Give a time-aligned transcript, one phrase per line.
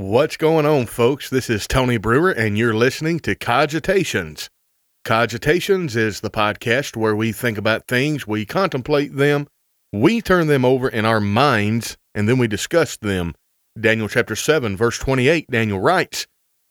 [0.00, 1.28] What's going on, folks?
[1.28, 4.48] This is Tony Brewer, and you're listening to Cogitations.
[5.04, 9.46] Cogitations is the podcast where we think about things, we contemplate them,
[9.92, 13.34] we turn them over in our minds, and then we discuss them.
[13.78, 16.26] Daniel chapter 7, verse 28, Daniel writes,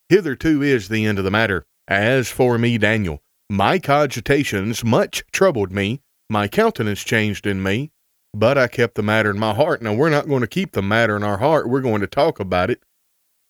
[0.10, 1.68] Hitherto is the end of the matter.
[1.88, 6.02] As for me, Daniel, my cogitations much troubled me,
[6.32, 7.92] my countenance changed in me,
[8.34, 9.84] but I kept the matter in my heart.
[9.84, 12.40] Now, we're not going to keep the matter in our heart, we're going to talk
[12.40, 12.82] about it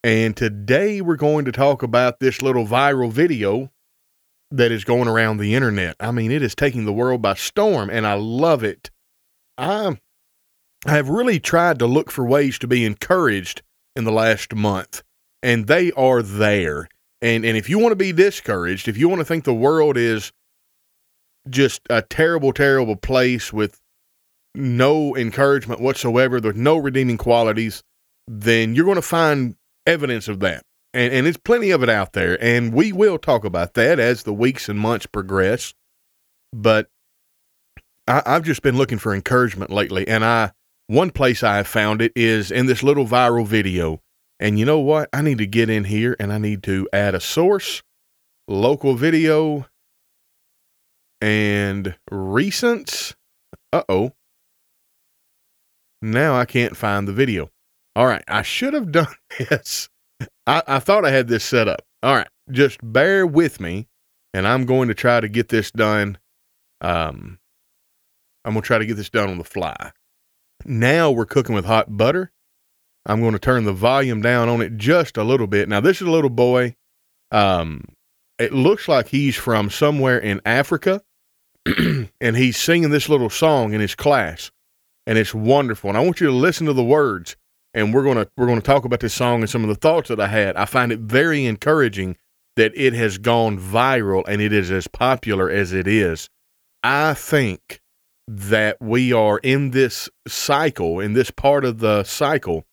[0.03, 3.71] and today we're going to talk about this little viral video
[4.51, 5.95] that is going around the internet.
[5.99, 8.89] I mean, it is taking the world by storm, and I love it.
[9.57, 9.97] I
[10.85, 13.61] have really tried to look for ways to be encouraged
[13.95, 15.03] in the last month,
[15.43, 16.87] and they are there.
[17.21, 19.97] And and if you want to be discouraged, if you want to think the world
[19.97, 20.31] is
[21.49, 23.79] just a terrible, terrible place with
[24.55, 27.83] no encouragement whatsoever, there's no redeeming qualities,
[28.27, 29.55] then you're going to find
[29.85, 30.63] evidence of that.
[30.93, 32.41] And, and it's plenty of it out there.
[32.43, 35.73] And we will talk about that as the weeks and months progress.
[36.51, 36.87] But
[38.07, 40.07] I, I've just been looking for encouragement lately.
[40.07, 40.51] And I,
[40.87, 44.01] one place I have found it is in this little viral video.
[44.39, 45.09] And you know what?
[45.13, 47.83] I need to get in here and I need to add a source,
[48.47, 49.67] local video,
[51.21, 53.13] and recents.
[53.71, 54.13] Uh oh.
[56.01, 57.51] Now I can't find the video.
[57.95, 59.89] All right, I should have done this.
[60.45, 61.81] I, I thought I had this set up.
[62.01, 63.87] All right, just bear with me,
[64.33, 66.17] and I'm going to try to get this done.
[66.81, 67.39] Um,
[68.45, 69.91] I'm going to try to get this done on the fly.
[70.65, 72.31] Now we're cooking with hot butter.
[73.05, 75.69] I'm going to turn the volume down on it just a little bit.
[75.69, 76.75] Now, this is a little boy.
[77.31, 77.85] Um,
[78.37, 81.01] it looks like he's from somewhere in Africa,
[81.65, 84.51] and he's singing this little song in his class,
[85.05, 85.89] and it's wonderful.
[85.89, 87.35] And I want you to listen to the words
[87.73, 90.19] and we're gonna we're gonna talk about this song and some of the thoughts that
[90.19, 90.55] I had.
[90.55, 92.17] I find it very encouraging
[92.55, 96.29] that it has gone viral and it is as popular as it is.
[96.83, 97.81] I think
[98.27, 102.65] that we are in this cycle, in this part of the cycle,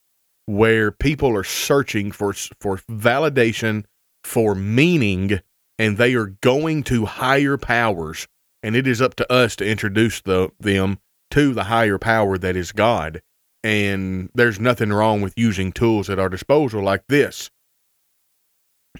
[0.46, 3.84] where people are searching for for validation,
[4.24, 5.40] for meaning,
[5.78, 8.26] and they are going to higher powers.
[8.62, 10.98] And it is up to us to introduce the, them
[11.30, 13.22] to the higher power that is God
[13.62, 17.50] and there's nothing wrong with using tools at our disposal like this.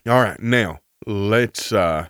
[0.06, 2.08] All right, now let's uh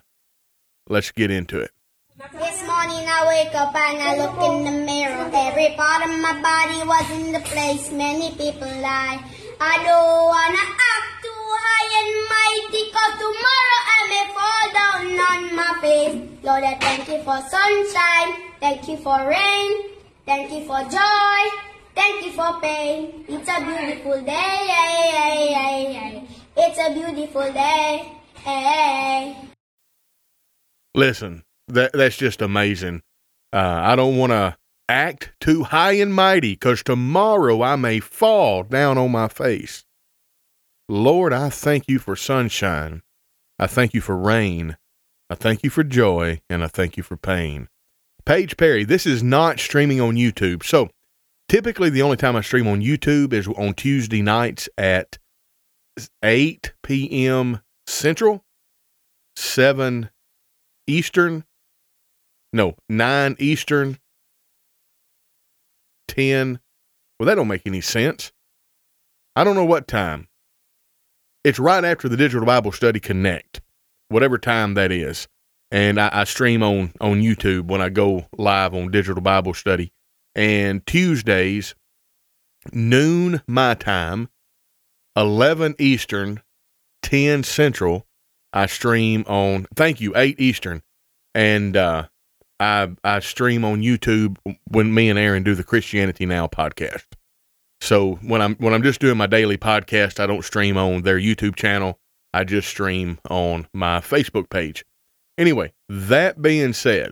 [0.89, 1.71] let's get into it.
[2.17, 5.29] This morning I wake up and I look in the mirror.
[5.33, 9.23] Every part of my body was in the place many people lie.
[9.59, 15.55] I don't wanna act too high and mighty cause tomorrow I may fall down on
[15.55, 16.43] my face.
[16.43, 18.47] Lord, I thank you for sunshine.
[18.59, 19.97] Thank you for rain.
[20.25, 21.66] Thank you for joy.
[21.97, 23.25] Thank you for pain.
[23.27, 24.67] It's a beautiful day.
[26.55, 28.13] It's a beautiful day.
[30.93, 33.01] Listen, that that's just amazing.
[33.51, 34.55] Uh, I don't want to
[34.87, 39.83] act too high and mighty because tomorrow I may fall down on my face.
[40.87, 43.01] Lord, I thank you for sunshine.
[43.57, 44.77] I thank you for rain.
[45.31, 47.69] I thank you for joy, and I thank you for pain.
[48.23, 50.63] Paige Perry, this is not streaming on YouTube.
[50.63, 50.89] So
[51.49, 55.17] Typically, the only time I stream on YouTube is on Tuesday nights at
[56.23, 57.61] 8 p.m.
[57.87, 58.43] Central,
[59.37, 60.09] 7
[60.87, 61.45] Eastern,
[62.51, 63.97] no, 9 Eastern,
[66.09, 66.59] 10.
[67.19, 68.33] Well, that don't make any sense.
[69.35, 70.27] I don't know what time.
[71.45, 73.61] It's right after the Digital Bible Study Connect,
[74.09, 75.29] whatever time that is.
[75.71, 79.93] And I, I stream on, on YouTube when I go live on Digital Bible Study
[80.37, 81.75] and Tuesdays,
[82.71, 84.29] noon my time,
[85.17, 86.41] 11 Eastern,
[87.01, 88.05] 10 Central.
[88.53, 90.83] I stream on, thank you, 8 Eastern.
[91.35, 92.07] And uh,
[92.59, 94.37] I, I stream on YouTube
[94.69, 97.03] when me and Aaron do the Christianity Now podcast.
[97.81, 101.19] So when I'm when I'm just doing my daily podcast, I don't stream on their
[101.19, 101.99] YouTube channel.
[102.33, 104.83] I just stream on my Facebook page.
[105.37, 107.11] Anyway, that being said,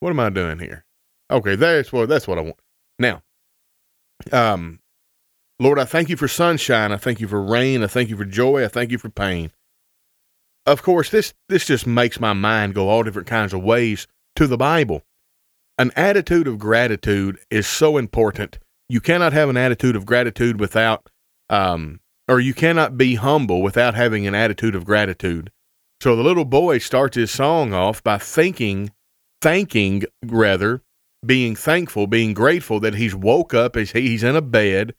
[0.00, 0.84] what am I doing here?
[1.30, 2.58] Okay, that's what that's what I want.
[2.98, 3.22] Now,
[4.32, 4.80] um,
[5.60, 6.92] Lord, I thank you for sunshine.
[6.92, 7.82] I thank you for rain.
[7.82, 8.64] I thank you for joy.
[8.64, 9.50] I thank you for pain.
[10.66, 14.46] Of course, this this just makes my mind go all different kinds of ways to
[14.46, 15.02] the Bible.
[15.78, 18.58] An attitude of gratitude is so important.
[18.88, 21.08] You cannot have an attitude of gratitude without,
[21.50, 25.50] um, or you cannot be humble without having an attitude of gratitude.
[26.00, 28.90] So the little boy starts his song off by thinking,
[29.40, 30.82] thanking rather
[31.24, 34.94] being thankful, being grateful that he's woke up, as he's in a bed,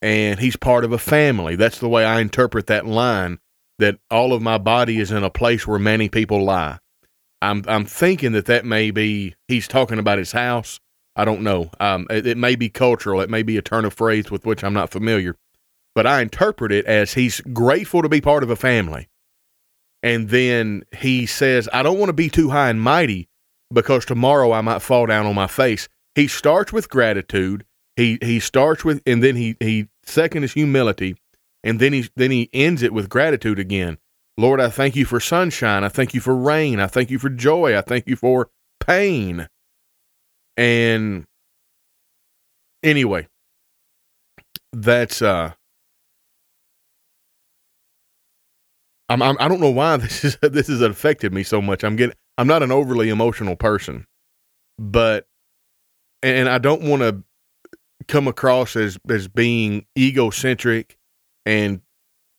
[0.00, 1.56] and he's part of a family.
[1.56, 3.38] That's the way I interpret that line
[3.78, 6.78] that all of my body is in a place where many people lie.
[7.42, 10.80] I'm I'm thinking that that may be he's talking about his house.
[11.16, 11.70] I don't know.
[11.78, 13.20] Um, it, it may be cultural.
[13.20, 15.36] It may be a turn of phrase with which I'm not familiar,
[15.94, 19.08] but I interpret it as he's grateful to be part of a family.
[20.02, 23.28] And then he says, I don't want to be too high and mighty
[23.72, 25.88] because tomorrow I might fall down on my face.
[26.14, 27.64] He starts with gratitude.
[27.96, 31.16] He he starts with and then he he second is humility.
[31.62, 33.98] And then he then he ends it with gratitude again.
[34.36, 35.84] Lord, I thank you for sunshine.
[35.84, 36.80] I thank you for rain.
[36.80, 37.76] I thank you for joy.
[37.76, 38.50] I thank you for
[38.80, 39.48] pain.
[40.56, 41.24] And
[42.82, 43.28] anyway,
[44.72, 45.52] that's uh
[49.08, 51.84] I'm, I'm I don't know why this is this has affected me so much.
[51.84, 54.06] I'm getting I'm not an overly emotional person,
[54.78, 55.26] but
[56.22, 57.22] and I don't want to
[58.08, 60.96] come across as as being egocentric
[61.46, 61.80] and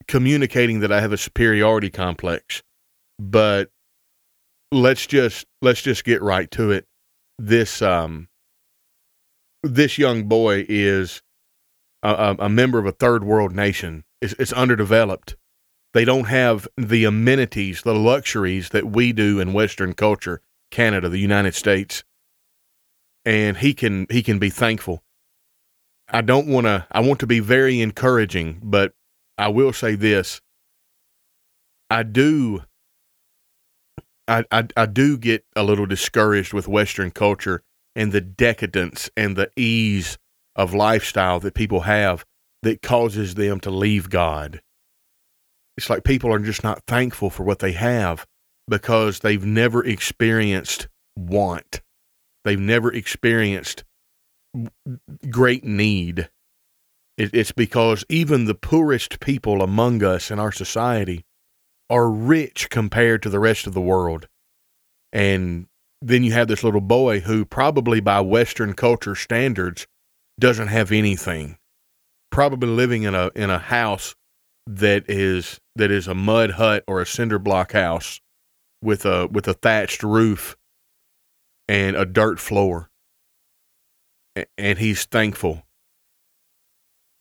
[0.08, 2.62] communicating that I have a superiority complex.
[3.20, 3.70] But
[4.72, 6.86] let's just let's just get right to it.
[7.40, 8.28] This um
[9.64, 11.22] this young boy is
[12.04, 14.04] a, a member of a third world nation.
[14.22, 15.36] It's, it's underdeveloped.
[15.96, 21.20] They don't have the amenities, the luxuries that we do in Western culture, Canada, the
[21.20, 22.04] United States.
[23.24, 25.06] And he can he can be thankful.
[26.10, 26.86] I don't want to.
[26.92, 28.92] I want to be very encouraging, but
[29.38, 30.42] I will say this.
[31.90, 32.64] I do
[34.28, 37.64] I, I, I do get a little discouraged with Western culture
[37.96, 40.18] and the decadence and the ease
[40.58, 42.26] of lifestyle that people have
[42.64, 44.60] that causes them to leave God.
[45.78, 48.26] It's like people are just not thankful for what they have
[48.68, 50.88] because they've never experienced
[51.18, 51.82] want.
[52.44, 53.84] They've never experienced
[55.30, 56.30] great need.
[57.18, 61.26] It's because even the poorest people among us in our society
[61.90, 64.28] are rich compared to the rest of the world.
[65.14, 65.68] And
[66.02, 69.88] then you have this little boy who, probably by Western culture standards,
[70.40, 71.58] doesn't have anything.
[72.32, 74.14] Probably living in a in a house
[74.68, 78.22] that is that is a mud hut or a cinder block house
[78.82, 80.56] with a with a thatched roof
[81.68, 82.90] and a dirt floor.
[84.58, 85.66] And he's thankful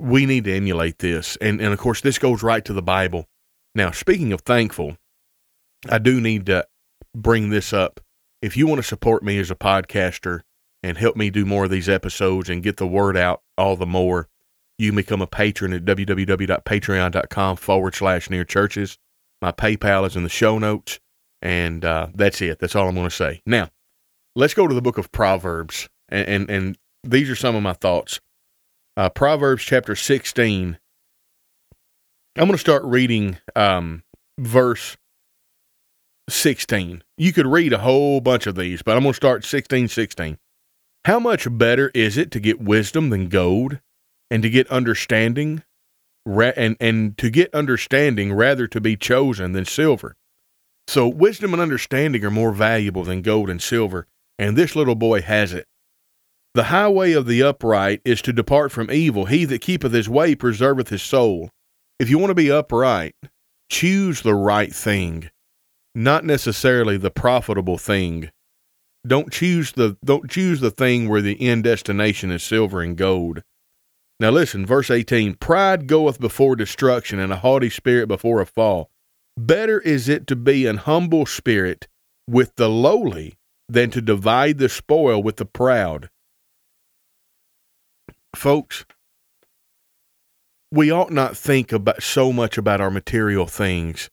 [0.01, 1.37] we need to emulate this.
[1.41, 3.27] And, and of course, this goes right to the Bible.
[3.75, 4.97] Now, speaking of thankful,
[5.89, 6.67] I do need to
[7.15, 8.01] bring this up.
[8.43, 10.41] If you want to support me as a podcaster
[10.83, 13.87] and help me do more of these episodes and get the word out all the
[13.87, 14.29] more,
[14.79, 18.99] you can become a patron at www.patreon.com forward slash near churches.
[19.41, 21.01] My PayPal is in the show notes.
[21.43, 22.59] And uh, that's it.
[22.59, 23.43] That's all I'm going to say.
[23.45, 23.69] Now,
[24.35, 25.91] let's go to the book of Proverbs.
[26.09, 28.21] And, and, and these are some of my thoughts
[28.97, 30.79] uh, Proverbs chapter 16.
[32.37, 34.03] I'm going to start reading um,
[34.39, 34.97] verse
[36.29, 37.03] 16.
[37.17, 40.39] You could read a whole bunch of these, but I'm going to start 16 16.
[41.05, 43.81] How much better is it to get wisdom than gold,
[44.31, 45.63] and to get understanding,
[46.25, 50.17] ra- and, and to get understanding rather to be chosen than silver?
[50.87, 54.07] So, wisdom and understanding are more valuable than gold and silver,
[54.39, 55.67] and this little boy has it.
[56.55, 59.25] The highway of the upright is to depart from evil.
[59.25, 61.51] He that keepeth his way preserveth his soul.
[61.99, 63.15] If you want to be upright,
[63.71, 65.31] choose the right thing,
[65.95, 68.31] not necessarily the profitable thing.
[69.07, 73.43] Don't choose the don't choose the thing where the end destination is silver and gold.
[74.21, 78.91] Now listen, verse 18, pride goeth before destruction and a haughty spirit before a fall.
[79.37, 81.89] Better is it to be an humble spirit
[82.29, 83.35] with the lowly
[83.69, 86.09] than to divide the spoil with the proud
[88.35, 88.85] folks,
[90.71, 94.11] we ought not think about so much about our material things.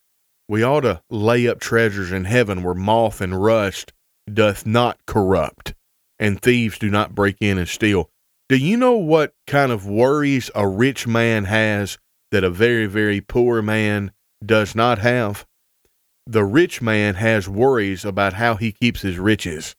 [0.47, 3.93] We ought to lay up treasures in heaven where moth and rust
[4.31, 5.73] doth not corrupt,
[6.19, 8.09] and thieves do not break in and steal.
[8.51, 11.97] Do you know what kind of worries a rich man has
[12.31, 14.11] that a very, very poor man
[14.45, 15.45] does not have?
[16.27, 19.73] The rich man has worries about how he keeps his riches.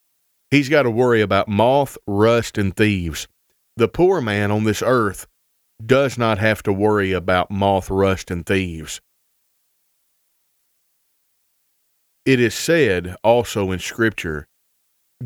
[0.51, 3.29] He's got to worry about moth, rust, and thieves.
[3.77, 5.27] The poor man on this earth
[5.85, 9.03] does not have to worry about moth, rust, and thieves.
[12.25, 14.49] It is said also in Scripture,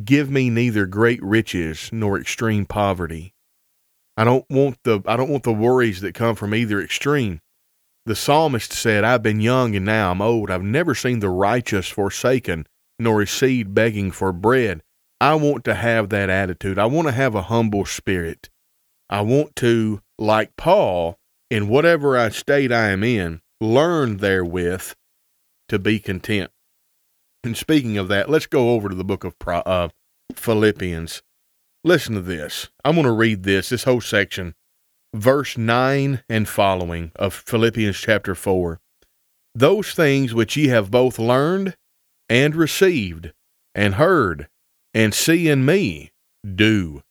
[0.05, 3.35] Give me neither great riches nor extreme poverty.
[4.17, 7.41] I don't want the I don't want the worries that come from either extreme.
[8.07, 10.51] The psalmist said, I've been young and now I'm old.
[10.51, 12.67] I've never seen the righteous forsaken,
[13.01, 14.83] nor his seed begging for bread.
[15.21, 16.79] I want to have that attitude.
[16.79, 18.49] I want to have a humble spirit.
[19.11, 21.19] I want to, like Paul,
[21.51, 24.93] in whatever I state I am in, learn therewith
[25.69, 26.51] to be content.
[27.43, 29.89] And speaking of that, let's go over to the book of uh,
[30.35, 31.23] Philippians.
[31.87, 32.69] Listen to this.
[32.85, 34.57] I'm going to read this, this whole section,
[35.15, 38.81] verse 9 and following of Philippians chapter 4.
[39.55, 41.77] Those things which ye have both learned
[42.29, 43.31] and received
[43.73, 44.49] and heard
[44.95, 46.11] and see in me,
[46.57, 47.03] do,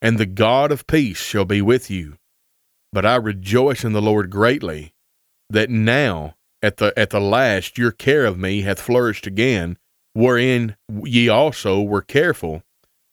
[0.00, 2.16] and the God of peace shall be with you.
[2.92, 4.92] But I rejoice in the Lord greatly
[5.50, 9.78] that now at the at the last your care of me hath flourished again,
[10.12, 12.62] wherein ye also were careful,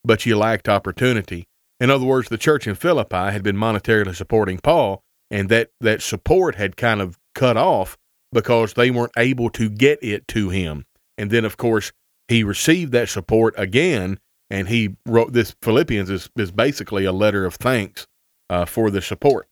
[0.03, 1.47] but ye lacked opportunity.
[1.79, 5.01] In other words, the church in Philippi had been monetarily supporting Paul,
[5.31, 7.97] and that, that support had kind of cut off
[8.31, 10.85] because they weren't able to get it to him.
[11.17, 11.91] And then, of course,
[12.27, 17.45] he received that support again, and he wrote this Philippians is, is basically a letter
[17.45, 18.07] of thanks
[18.49, 19.47] uh, for the support.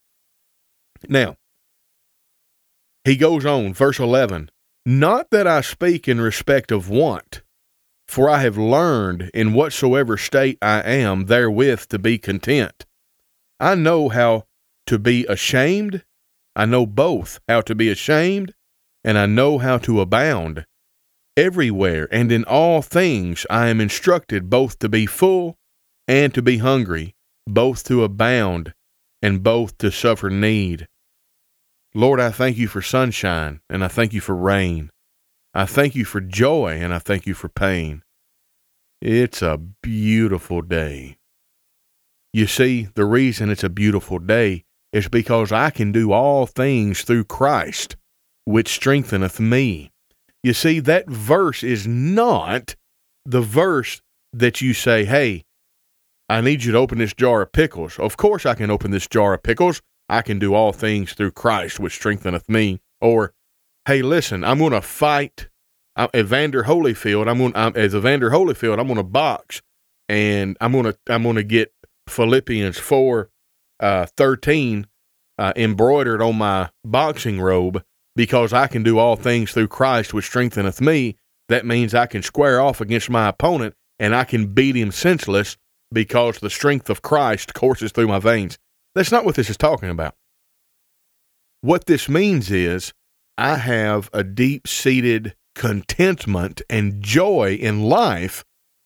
[1.08, 1.38] Now,
[3.04, 4.50] he goes on, verse 11
[4.86, 7.42] Not that I speak in respect of want,
[8.08, 12.86] for I have learned in whatsoever state I am therewith to be content.
[13.60, 14.46] I know how
[14.86, 16.04] to be ashamed,
[16.56, 18.54] I know both how to be ashamed,
[19.04, 20.66] and I know how to abound.
[21.36, 25.58] Everywhere and in all things I am instructed both to be full
[26.08, 28.74] and to be hungry, both to abound
[29.22, 30.88] and both to suffer need.
[31.94, 34.90] Lord, I thank you for sunshine and I thank you for rain.
[35.58, 38.04] I thank you for joy and I thank you for pain.
[39.02, 41.18] It's a beautiful day.
[42.32, 47.02] You see, the reason it's a beautiful day is because I can do all things
[47.02, 47.96] through Christ,
[48.46, 49.92] which strengtheneth me.
[50.44, 52.76] You see, that verse is not
[53.26, 54.00] the verse
[54.32, 55.44] that you say, hey,
[56.30, 57.98] I need you to open this jar of pickles.
[57.98, 61.32] Of course, I can open this jar of pickles I can do all things through
[61.32, 62.80] Christ, which strengtheneth me.
[63.02, 63.34] Or,
[63.88, 65.48] hey, listen, I'm going to fight
[65.96, 67.28] I'm, Evander Holyfield.
[67.30, 68.80] I'm going I'm, as Evander Holyfield.
[68.80, 69.62] I'm going to box,
[70.08, 71.74] and I'm going to I'm going to get
[72.08, 73.30] Philippians four
[73.80, 74.88] uh, thirteen
[75.40, 77.84] uh, embroidered on my boxing robe
[78.16, 81.16] because I can do all things through Christ, which strengtheneth me.
[81.50, 85.56] That means I can square off against my opponent and I can beat him senseless
[85.94, 88.58] because the strength of Christ courses through my veins.
[88.96, 90.16] That's not what this is talking about.
[91.62, 92.92] What this means is
[93.38, 98.44] I have a deep seated contentment and joy in life,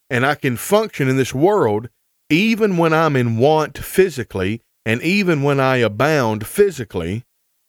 [0.10, 1.90] and I can function in this world
[2.30, 7.26] even when I'm in want physically and even when I abound physically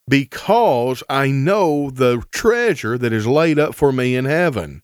[0.09, 4.83] because I know the treasure that is laid up for me in heaven.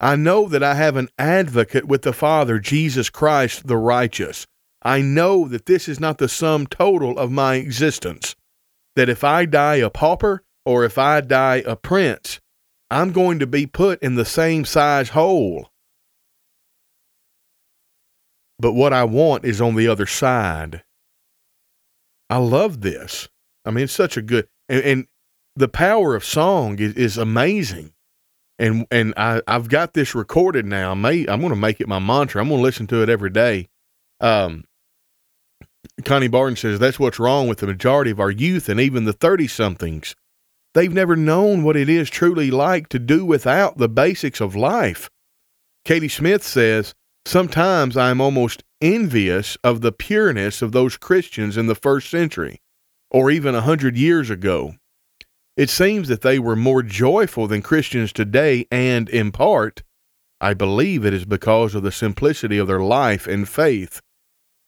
[0.00, 4.46] I know that I have an advocate with the Father, Jesus Christ the righteous.
[4.82, 8.34] I know that this is not the sum total of my existence.
[8.96, 12.40] That if I die a pauper or if I die a prince,
[12.90, 15.70] I'm going to be put in the same size hole.
[18.58, 20.84] But what I want is on the other side.
[22.30, 23.28] I love this.
[23.64, 25.06] I mean, it's such a good and, and
[25.56, 27.92] the power of song is, is amazing.
[28.58, 30.92] And and I, I've got this recorded now.
[30.92, 32.40] I may I'm gonna make it my mantra.
[32.40, 33.68] I'm gonna listen to it every day.
[34.20, 34.64] Um,
[36.04, 39.12] Connie Barton says that's what's wrong with the majority of our youth and even the
[39.12, 40.14] 30 somethings.
[40.74, 45.10] They've never known what it is truly like to do without the basics of life.
[45.84, 46.94] Katie Smith says,
[47.26, 52.60] Sometimes I am almost envious of the pureness of those Christians in the first century,
[53.10, 54.74] or even a hundred years ago.
[55.56, 59.82] It seems that they were more joyful than Christians today, and in part,
[60.40, 64.00] I believe it is because of the simplicity of their life and faith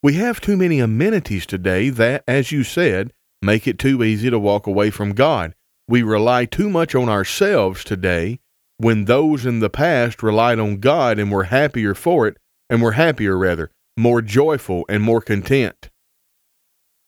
[0.04, 4.38] we have too many amenities today that, as you said, make it too easy to
[4.38, 5.54] walk away from God.
[5.88, 8.40] We rely too much on ourselves today
[8.78, 12.36] when those in the past relied on God and were happier for it,
[12.68, 15.90] and were happier rather, more joyful and more content.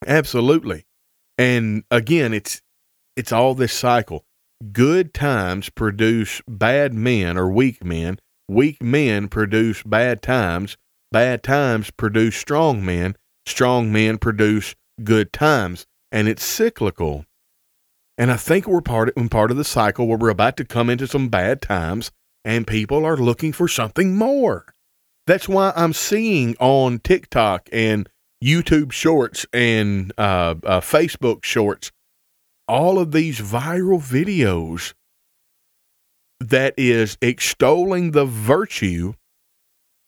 [0.07, 0.85] Absolutely.
[1.39, 2.63] And again, it's
[3.17, 4.25] it's all this cycle.
[4.73, 8.19] Good times produce bad men or weak men.
[8.49, 10.77] Weak men produce bad times.
[11.13, 13.17] Bad times produce strong men.
[13.47, 15.87] Strong men produce good times.
[16.13, 17.25] And it's cyclical.
[18.19, 20.89] And I think we're part of, part of the cycle where we're about to come
[20.89, 22.11] into some bad times
[22.45, 24.65] and people are looking for something more.
[25.27, 28.09] That's why I'm seeing on TikTok and
[28.43, 31.91] YouTube shorts and uh, uh, Facebook shorts
[32.69, 34.95] all of these viral videos
[36.41, 39.15] that is extolling the virtue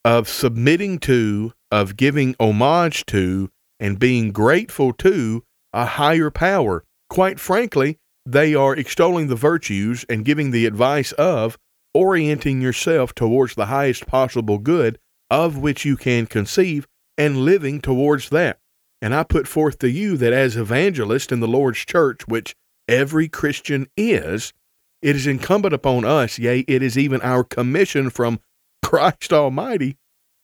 [0.05, 3.49] of submitting to, of giving homage to,
[3.79, 6.83] and being grateful to a higher power.
[7.09, 11.57] Quite frankly, they are extolling the virtues and giving the advice of
[11.93, 14.99] orienting yourself towards the highest possible good
[15.29, 16.87] of which you can conceive
[17.17, 18.59] and living towards that.
[19.01, 22.55] And I put forth to you that as evangelist in the Lord's church, which
[22.87, 24.53] every Christian is,
[25.01, 28.39] it is incumbent upon us, yea, it is even our commission from
[28.83, 29.97] Christ Almighty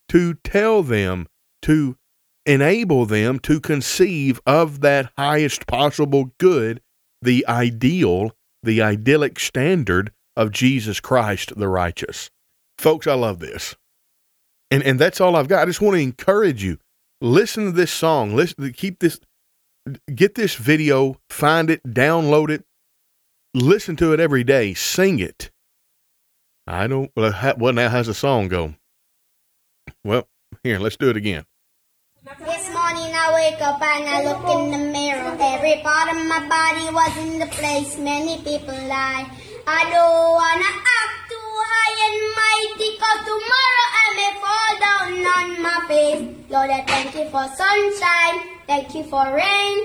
[0.10, 1.28] to tell them,
[1.64, 1.98] to
[2.46, 6.82] enable them to conceive of that highest possible good,
[7.22, 8.32] the ideal,
[8.64, 12.30] the idyllic standard of Jesus Christ the righteous.
[12.78, 13.76] Folks, I love this.
[14.72, 15.62] And and that's all I've got.
[15.62, 16.78] I just want to encourage you.
[17.22, 18.36] Listen to this song.
[18.36, 19.20] Listen keep this
[20.14, 22.66] get this video, find it, download it,
[23.54, 25.52] listen to it every day, sing it.
[26.68, 28.76] I don't well, now how's the song go?
[30.04, 30.28] Well,
[30.64, 31.46] here, let's do it again.
[33.36, 35.36] Wake up and I look in the mirror.
[35.40, 39.28] Every part of my body was in the place many people lie.
[39.68, 45.48] I don't wanna act too high and mighty cause tomorrow I may fall down on
[45.62, 46.24] my face.
[46.50, 48.38] Lord, I thank you for sunshine.
[48.68, 49.78] Thank you for rain.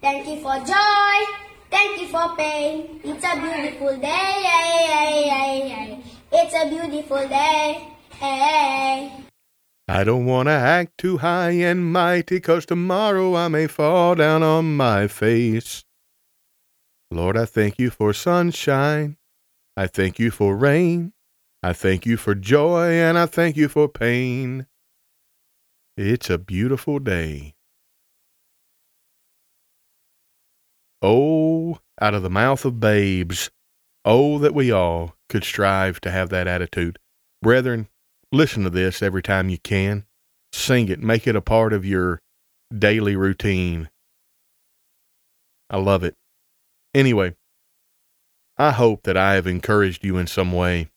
[0.00, 1.16] Thank you for joy.
[1.70, 3.00] Thank you for pain.
[3.04, 4.44] It's a beautiful day.
[6.32, 7.94] It's a beautiful day.
[9.86, 14.42] I don't want to act too high and mighty, 'cause tomorrow I may fall down
[14.42, 15.84] on my face.
[17.10, 19.18] Lord, I thank you for sunshine.
[19.76, 21.12] I thank you for rain.
[21.62, 24.66] I thank you for joy, and I thank you for pain.
[25.96, 27.54] It's a beautiful day.
[31.02, 33.50] Oh, out of the mouth of babes,
[34.04, 36.98] oh, that we all could strive to have that attitude.
[37.42, 37.88] Brethren,
[38.34, 40.06] Listen to this every time you can.
[40.52, 42.18] Sing it, make it a part of your
[42.76, 43.90] daily routine.
[45.70, 46.16] I love it.
[46.92, 47.36] Anyway,
[48.58, 50.88] I hope that I have encouraged you in some way.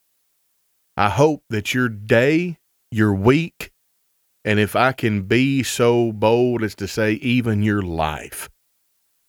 [0.98, 2.58] I hope that your day,
[2.90, 3.72] your week,
[4.44, 8.50] and if I can be so bold as to say, even your life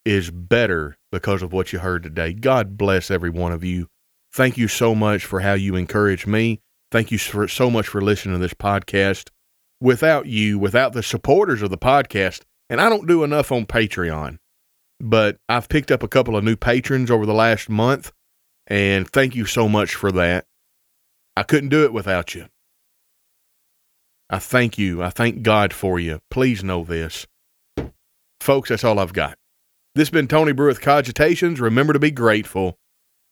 [0.06, 2.32] is better because of what you heard today.
[2.32, 3.88] God bless every one of you.
[4.32, 6.62] Thank you so much for how you encourage me.
[6.90, 9.28] Thank you for, so much for listening to this podcast.
[9.80, 14.38] Without you, without the supporters of the podcast, and I don't do enough on Patreon,
[14.98, 18.12] but I've picked up a couple of new patrons over the last month,
[18.66, 20.46] and thank you so much for that.
[21.36, 22.46] I couldn't do it without you.
[24.30, 25.02] I thank you.
[25.02, 26.20] I thank God for you.
[26.30, 27.26] Please know this.
[28.40, 29.38] Folks, that's all I've got.
[29.94, 31.60] This has been Tony Brewer with Cogitations.
[31.60, 32.76] Remember to be grateful.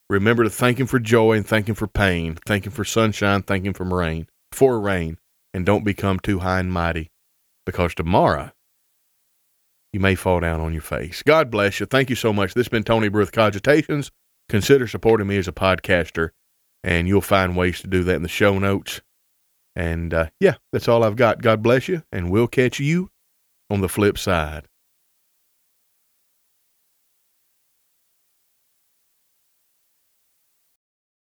[0.08, 2.38] Remember to thank Him for joy and thank Him for pain.
[2.46, 3.42] Thank Him for sunshine.
[3.42, 4.28] Thank Him for rain.
[4.52, 5.18] For rain.
[5.52, 7.10] And don't become too high and mighty
[7.64, 8.52] because tomorrow
[9.92, 11.22] you may fall down on your face.
[11.22, 11.86] God bless you.
[11.86, 12.54] Thank you so much.
[12.54, 14.10] This has been Tony Brewer Cogitations.
[14.48, 16.30] Consider supporting me as a podcaster,
[16.84, 19.00] and you'll find ways to do that in the show notes.
[19.74, 21.42] And uh, yeah, that's all I've got.
[21.42, 23.10] God bless you, and we'll catch you
[23.70, 24.68] on the flip side.